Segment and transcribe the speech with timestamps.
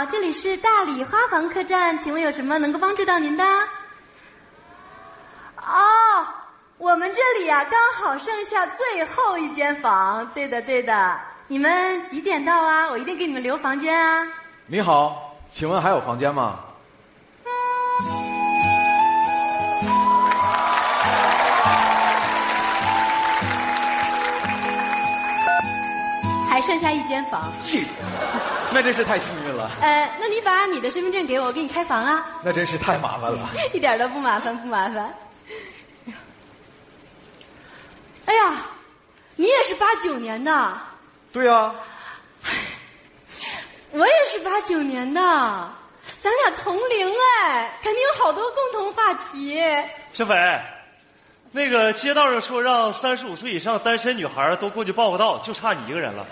[0.00, 3.44] 好，这里是大理花房客栈，请问有什么能够帮助到您的？
[5.58, 6.26] 哦，
[6.78, 10.26] 我们这里啊，刚好剩下最后一间房。
[10.32, 12.88] 对的，对的，你们几点到啊？
[12.88, 14.26] 我一定给你们留房间啊。
[14.66, 16.60] 你好，请问还有房间吗？
[26.48, 27.52] 还剩下一间房。
[28.70, 29.70] 去， 那真是太幸运了。
[29.82, 32.26] 呃，那你把你的身份证给我，我给你开房啊。
[32.42, 33.50] 那真是太麻烦了。
[33.74, 35.14] 一点都不麻烦，不麻烦。
[38.26, 38.62] 哎呀，
[39.34, 40.78] 你也是八九年的，
[41.32, 41.74] 对呀、
[43.90, 45.20] 我也是八九年的，
[46.20, 49.60] 咱俩同龄哎，肯定有好多共同话题。
[50.12, 50.60] 小斐，
[51.50, 56.24] 那个街道上说让三十五岁以上单身女孩都过去报个到，就差你一个人了。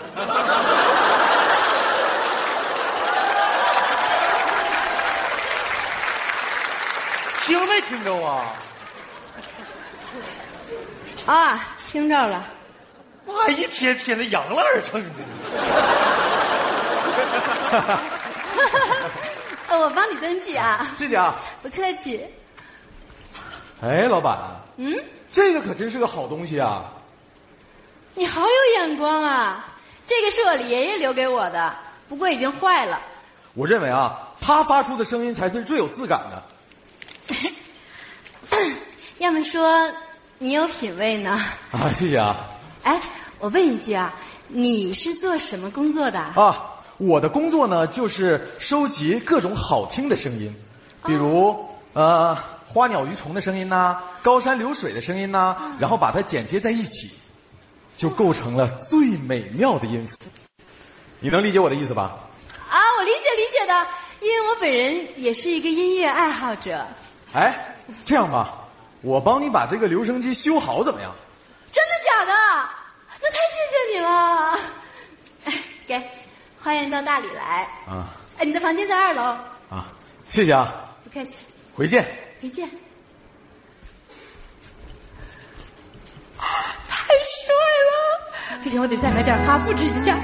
[7.49, 8.45] 听没听着啊？
[11.25, 12.45] 啊，听着了。
[13.25, 15.09] 妈，一天天的养了二称的。
[19.67, 21.37] 呃， 我帮你登记啊，谢谢啊。
[21.63, 22.23] 不客气。
[23.81, 24.37] 哎，老板，
[24.77, 24.95] 嗯，
[25.33, 26.85] 这个可真是个好东西啊！
[28.13, 28.47] 你好有
[28.79, 29.65] 眼光啊！
[30.05, 31.75] 这个是我爷爷留给我的，
[32.07, 33.01] 不过已经坏了。
[33.55, 36.43] 我认为啊，他发出的声音才是最有质感的。
[39.19, 39.69] 要么说
[40.37, 41.31] 你有品位呢。
[41.71, 42.37] 啊，谢谢啊。
[42.83, 42.99] 哎，
[43.39, 44.13] 我问一句啊，
[44.47, 46.17] 你是做什么工作的？
[46.17, 50.55] 啊，我的工作呢，就是收集各种好听的声音，
[51.05, 57.11] 比如、呃花鸟鱼虫的声音呐、高山流水的声音呐、然后把它剪接在一起，
[57.97, 60.17] 就构成了最美妙的音符。
[61.19, 62.15] 你能理解我的意思吧？
[62.69, 63.87] 啊，我理解理解的，
[64.21, 66.85] 因为我本人也是一个音乐爱好者。
[67.33, 68.53] 哎，这样吧，
[69.01, 71.11] 我帮你把这个留声机修好，怎么样？
[71.71, 72.33] 真的假的？
[73.21, 74.59] 那太谢谢你了。
[75.45, 75.53] 哎，
[75.87, 76.01] 给，
[76.61, 77.67] 欢迎到大理来。
[77.87, 79.21] 啊哎，你的房间在二楼，
[79.69, 79.87] 啊，
[80.27, 80.73] 谢谢啊，
[81.03, 81.43] 不客气，
[81.75, 82.05] 回见。
[82.41, 82.69] 回见。
[86.39, 87.53] 太帅
[87.89, 87.91] 了！
[88.63, 90.17] 不行，我得再买点花布置一下。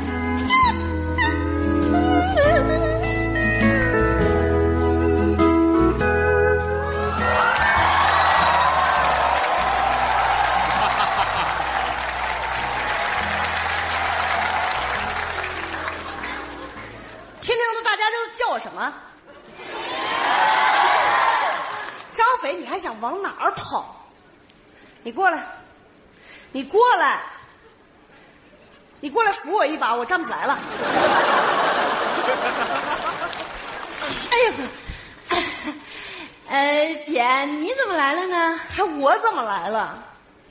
[37.35, 38.59] 姐，你怎么来了呢？
[38.69, 40.01] 还我怎么来了？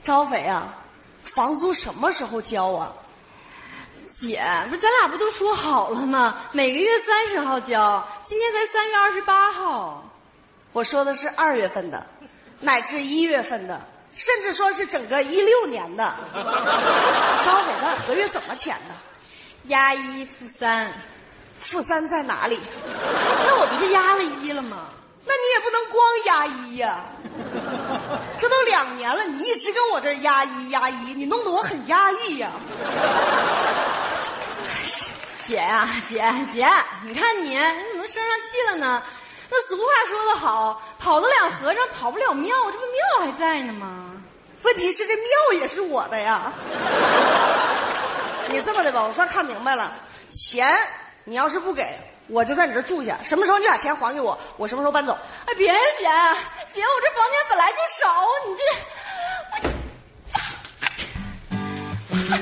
[0.02, 0.74] 张飞啊，
[1.24, 2.92] 房租什么时候交啊？
[4.12, 6.36] 姐，不是咱俩不都说好了吗？
[6.52, 10.04] 每个月三十号交，今天才三月二十八号。
[10.72, 12.06] 我说的是二月份的，
[12.60, 13.80] 乃至一月份的，
[14.14, 16.14] 甚至说是整个一六年的。
[17.44, 18.94] 张飞，咱俩合约怎么签的？
[19.68, 20.92] 押一付三，
[21.60, 22.60] 付三在哪里？
[23.46, 24.88] 那我不是押了一了吗？
[25.26, 27.06] 那你也不能光压抑呀、
[28.38, 32.50] 这都两年了，你一直跟我这儿压抑压抑，你弄得我很压抑呀、
[35.46, 36.66] 姐呀、姐姐，
[37.04, 37.58] 你看你，你
[37.92, 39.02] 怎么生上气了呢？
[39.50, 44.10] 那俗话说得好，跑得了和尚跑不了庙，这不庙还在呢吗？
[44.62, 46.50] 问题是这庙也是我的呀。
[48.48, 49.92] 你这么的吧，我算看明白了，
[50.32, 50.74] 钱
[51.24, 51.86] 你要是不给，
[52.28, 55.16] 我就在你这儿住下，什么时候你把钱还给我，我什么时候搬走。
[55.46, 55.66] 哎，别
[56.02, 56.34] 呀，
[56.72, 58.56] 姐，姐，我这房间本来就少，你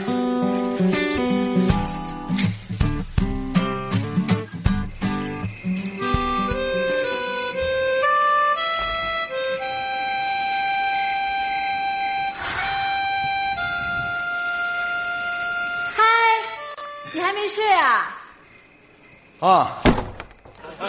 [0.07, 0.13] 这，我
[19.43, 19.75] 啊，
[20.79, 20.87] 大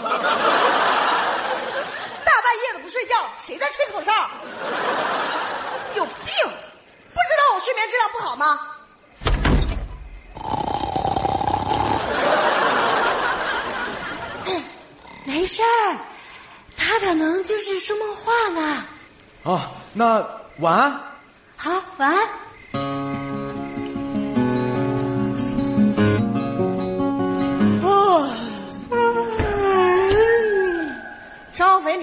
[2.43, 4.11] 半夜的不睡觉，谁在吹口哨？
[5.95, 6.13] 有病！
[7.09, 8.59] 不知道我睡眠质量不好吗？
[15.23, 15.97] 没事儿，
[16.77, 18.85] 他可能就是说梦话呢。
[19.45, 20.23] 啊，那
[20.59, 20.91] 晚安。
[21.57, 22.29] 好，晚安。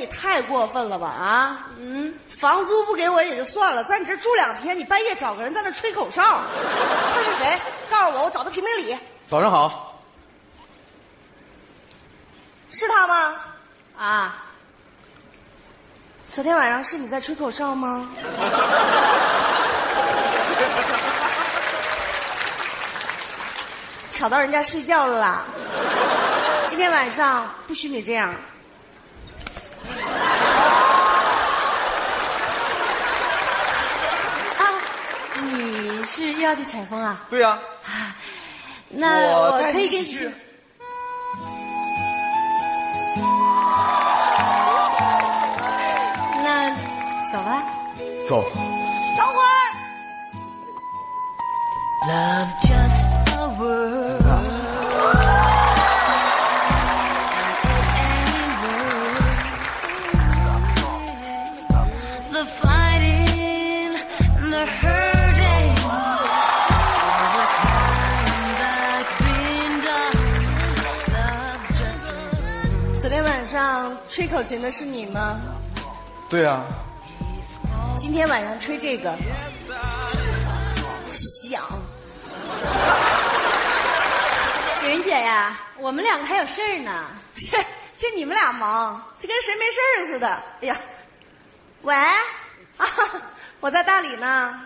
[0.07, 1.67] 太过分了吧啊！
[1.79, 6.43] 嗯，房租不给我也就算了，在你这住两天，你半夜找个人在那吹口哨，
[7.15, 7.59] 他是谁？
[7.91, 8.97] 告诉我，我找他评评理。
[9.29, 10.03] 早上好，
[12.71, 13.35] 是他吗？
[13.97, 14.45] 啊，
[16.31, 18.09] 昨天晚上是你在吹口哨吗？
[24.15, 25.45] 吵到人家睡觉了啦！
[26.69, 28.35] 今天晚上不许你这样。
[34.59, 34.63] 啊，
[35.41, 36.05] 你
[36.43, 37.25] 要去采风啊？
[37.31, 37.59] 对呀、
[38.89, 40.31] 那我带可以跟你一起去。
[46.43, 46.71] 那
[47.33, 47.63] 走吧。
[48.29, 48.43] 走。
[49.17, 49.49] 等会儿
[52.09, 52.53] ，Love
[74.21, 75.41] 吹口琴的是你吗？
[76.29, 76.61] 对呀、
[77.97, 79.17] 今天晚上吹这个
[81.11, 81.63] 响。
[84.83, 87.07] 雪人姐呀，我们两个还有事儿呢。
[87.35, 87.57] 这
[87.99, 90.29] 这你们俩忙，这跟谁没事儿似的。
[90.61, 90.77] 哎呀，
[91.81, 91.95] 喂，
[92.77, 92.87] 啊，
[93.61, 94.61] 我在大理呢，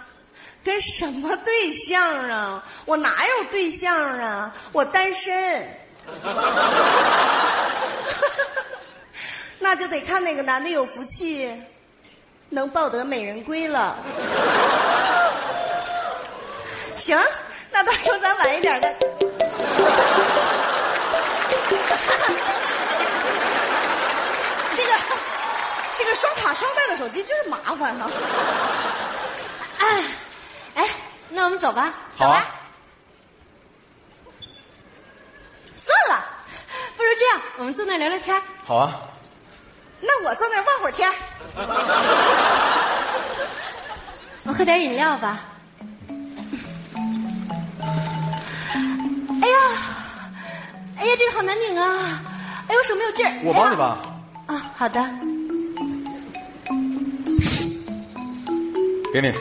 [0.64, 2.64] 跟什么对象啊？
[2.86, 4.52] 我哪有对象啊？
[4.72, 5.78] 我单身。
[9.64, 11.50] 那就得看哪个男的有福气，
[12.50, 13.96] 能抱得美人归了。
[16.98, 17.18] 行，
[17.70, 18.92] 那到时候咱晚一点再。
[18.92, 19.06] 这
[24.84, 24.92] 个
[25.96, 28.10] 这个双卡双待的手机就是麻烦啊！
[29.78, 30.04] 哎，
[30.74, 30.86] 哎，
[31.30, 31.94] 那我们走吧。
[32.18, 32.44] 好啊。
[35.74, 36.22] 算了，
[36.98, 38.42] 不如这样，我们坐那聊聊天。
[38.66, 38.92] 好啊。
[40.06, 41.10] 那我坐那儿望会儿天。
[44.46, 45.38] 我喝点饮料吧。
[49.42, 49.56] 哎呀，
[50.98, 52.22] 哎呀，这个好难拧啊！
[52.68, 53.32] 哎我，手没有劲儿。
[53.44, 53.98] 我帮你吧。
[54.46, 55.02] 啊，好的。
[59.12, 59.32] 给你。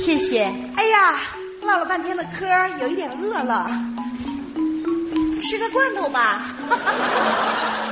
[0.00, 0.44] 谢谢。
[0.76, 1.20] 哎呀，
[1.62, 2.46] 唠了半天的嗑，
[2.80, 3.70] 有一点饿了，
[5.40, 6.42] 吃个罐头吧。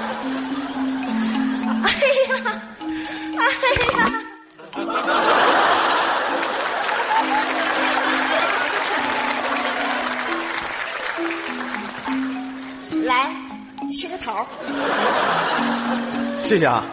[16.47, 16.85] 谢谢啊。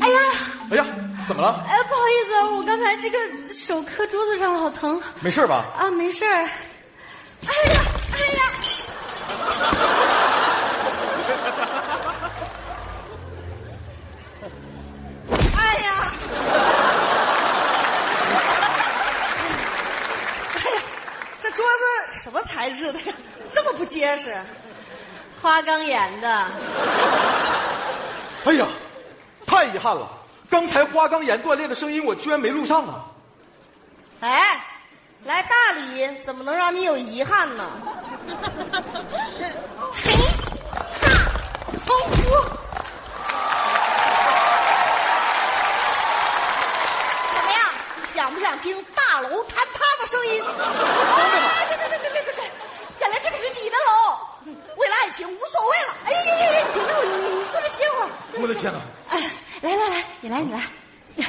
[0.00, 0.20] 哎呀，
[0.70, 0.86] 哎呀，
[1.26, 1.64] 怎么了？
[1.68, 3.18] 哎，不好意思啊，我刚才这个
[3.52, 5.00] 手磕桌子上了，好疼。
[5.20, 5.64] 没事吧？
[5.76, 6.30] 啊，没事儿。
[6.30, 7.80] 哎呀，
[8.12, 8.42] 哎呀，
[15.56, 15.88] 哎呀！
[20.54, 20.82] 哎呀，
[21.42, 23.12] 这桌子什么材质的呀？
[23.52, 24.32] 这么不结实？
[25.42, 26.46] 花岗岩的。
[29.78, 30.08] 哎呀，太遗憾了！
[30.50, 33.04] 刚才花岗岩断裂的声音，我居然没录上啊！
[34.20, 34.60] 哎，
[35.24, 37.64] 来大理怎么能让你有遗憾呢？
[39.94, 40.10] 嘿，
[41.00, 41.08] 大
[41.86, 42.16] 风呼，
[47.32, 47.60] 怎么样？
[48.12, 50.42] 想不想听大楼坍塌的声音？
[50.44, 52.42] 哎，别别别别别别别！
[52.98, 54.18] 原来这可是你的楼。
[54.76, 55.94] 为了爱情无所谓了。
[56.06, 56.66] 哎呀呀呀！
[56.72, 58.08] 别闹，你你坐着歇会儿。
[58.40, 58.78] 我的天哪！
[59.62, 60.60] 哎，来来来，你来你来。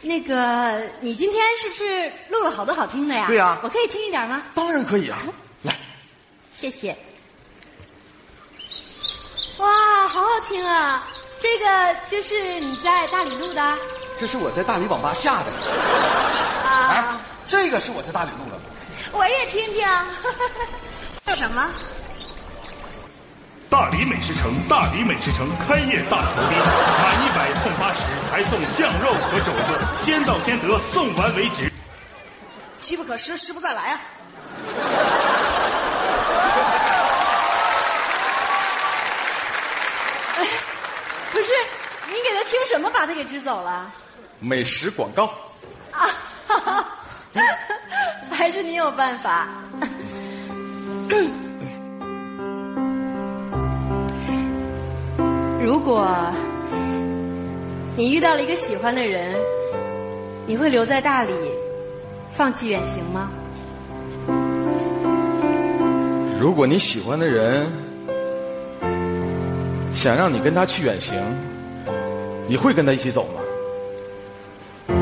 [0.00, 3.24] 那个，你今天是不是录了好多好听的呀？
[3.26, 4.42] 对呀我可以听一点吗？
[4.54, 5.18] 当然可以啊！
[5.62, 5.74] 来，
[6.56, 6.96] 谢谢。
[9.58, 11.04] 哇，好好听啊！
[11.40, 13.78] 这个就是你在大理录的
[14.18, 15.52] 这是我在大理网吧下的。
[16.64, 18.60] 哎啊？，这个是我在大理录的。
[19.12, 19.86] 我也听听。
[21.26, 21.68] 叫 什么？
[23.70, 27.37] 大理美食城，大理美食城开业大酬宾，满一百
[30.48, 31.70] 先得，送完为止。
[32.80, 34.00] 机不可失，失不再来啊！
[41.30, 41.52] 不是，
[42.06, 43.92] 你给他听什么把他给支走了？
[44.40, 45.24] 美食广告。
[45.92, 46.08] 啊，
[46.48, 46.82] 哈哈
[48.30, 49.46] 还是你有办法。
[55.60, 56.08] 如果
[57.98, 59.38] 你遇到了一个喜欢的人，
[60.48, 61.32] 你会留在大理，
[62.32, 63.30] 放弃远行吗？
[66.40, 67.70] 如果你喜欢的人
[69.92, 71.14] 想让你跟他去远行，
[72.48, 73.42] 你会跟他一起走吗？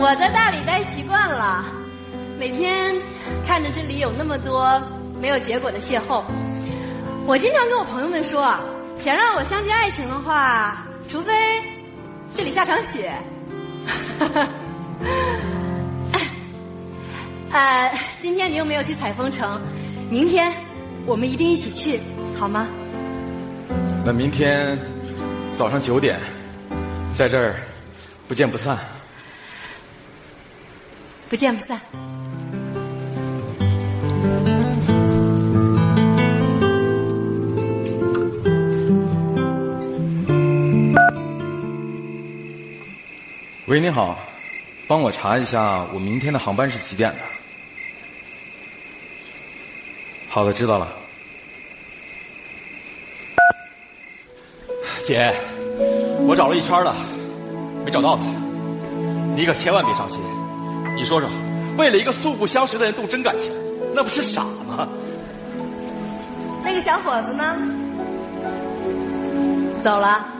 [0.00, 1.62] 我在大理待习惯了，
[2.38, 2.96] 每天
[3.46, 4.80] 看着这里有那么多
[5.20, 6.22] 没有结果的邂逅，
[7.26, 8.54] 我经常跟我朋友们说，
[8.98, 11.30] 想让我相信爱情的话，除非
[12.34, 13.12] 这里下场雪。
[17.52, 19.60] 呃，今天你又没有去采风城，
[20.08, 20.52] 明天
[21.04, 22.00] 我们一定一起去，
[22.38, 22.68] 好吗？
[24.04, 24.78] 那明天
[25.58, 26.18] 早上九点，
[27.16, 27.56] 在这儿
[28.28, 28.78] 不见不散。
[31.28, 31.80] 不见不散。
[43.70, 44.18] 喂，你好，
[44.88, 47.18] 帮我查一下我明天的航班是几点的？
[50.28, 50.92] 好的，知道了。
[55.06, 55.32] 姐，
[56.26, 56.96] 我找了一圈了，
[57.84, 58.24] 没找到他。
[59.36, 60.20] 你可千万别伤心。
[60.96, 61.30] 你说说，
[61.78, 63.52] 为了一个素不相识的人动真感情，
[63.94, 64.88] 那不是傻吗？
[66.64, 67.56] 那个小伙子呢？
[69.80, 70.39] 走了。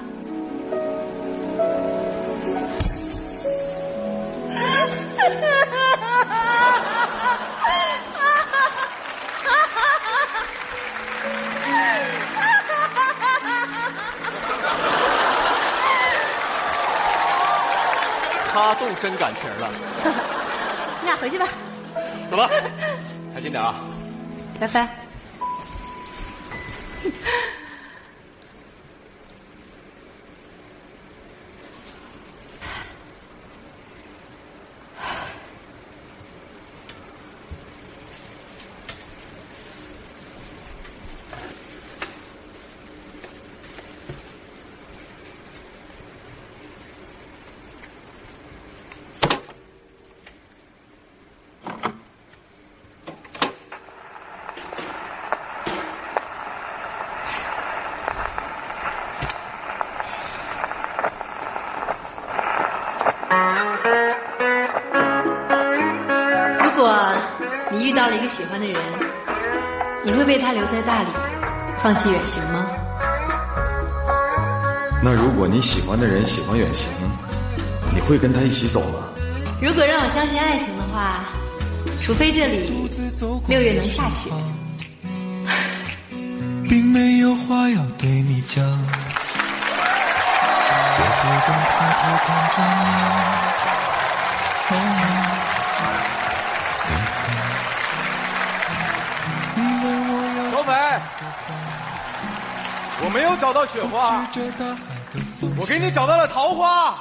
[18.53, 19.71] 他动真感情了。
[21.01, 21.47] 你俩回去吧，
[22.31, 22.49] 走吧，
[23.35, 23.75] 小心点啊！
[24.61, 24.89] 拜拜。
[67.91, 68.77] 遇到了一个喜欢的人，
[70.05, 71.09] 你会为他留在大理，
[71.83, 72.65] 放弃远行吗？
[75.03, 76.89] 那如果你喜欢的人喜欢远行，
[77.93, 79.09] 你会跟他一起走吗？
[79.61, 81.25] 如果让我相信爱情的话，
[82.01, 82.71] 除非这里
[83.49, 84.31] 六月能下雪。
[86.69, 88.65] 并没有话要对你讲，
[90.95, 92.87] 我会更抬头看着你。
[94.71, 96.20] 哦你
[103.03, 104.27] 我没有找到雪花，
[105.59, 106.99] 我给你找到了桃花，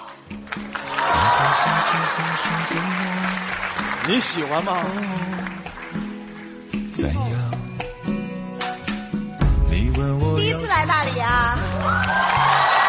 [4.07, 4.77] 你喜欢吗？
[10.37, 11.57] 第一次来大理啊？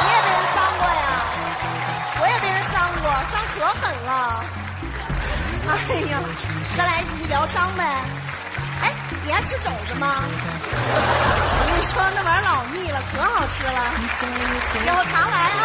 [0.01, 1.03] 你也被人伤过呀？
[2.21, 4.11] 我也被人伤过，伤可狠了。
[5.69, 5.73] 哎
[6.11, 6.13] 呀，
[6.77, 7.83] 咱俩一起去疗伤呗。
[9.21, 10.07] 哎，你爱吃肘子吗？
[10.23, 13.71] 我跟你说，那玩意儿老腻了，可好吃了。
[14.85, 15.61] 以后常来啊。